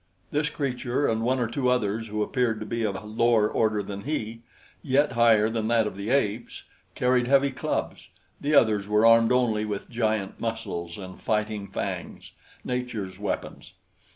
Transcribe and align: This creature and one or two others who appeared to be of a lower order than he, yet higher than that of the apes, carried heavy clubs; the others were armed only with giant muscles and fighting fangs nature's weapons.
This 0.31 0.49
creature 0.49 1.07
and 1.07 1.21
one 1.21 1.37
or 1.39 1.45
two 1.47 1.69
others 1.69 2.07
who 2.07 2.23
appeared 2.23 2.59
to 2.59 2.65
be 2.65 2.83
of 2.83 2.95
a 2.95 3.01
lower 3.05 3.47
order 3.47 3.83
than 3.83 4.01
he, 4.05 4.41
yet 4.81 5.11
higher 5.11 5.47
than 5.47 5.67
that 5.67 5.85
of 5.85 5.95
the 5.95 6.09
apes, 6.09 6.63
carried 6.95 7.27
heavy 7.27 7.51
clubs; 7.51 8.09
the 8.39 8.55
others 8.55 8.87
were 8.87 9.05
armed 9.05 9.31
only 9.31 9.63
with 9.63 9.91
giant 9.91 10.39
muscles 10.39 10.97
and 10.97 11.21
fighting 11.21 11.67
fangs 11.67 12.31
nature's 12.63 13.19
weapons. 13.19 13.73